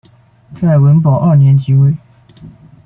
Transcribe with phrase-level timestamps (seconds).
[0.59, 1.95] 在文保二年即位。